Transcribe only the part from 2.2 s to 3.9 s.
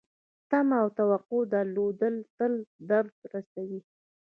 تل درد رسوي.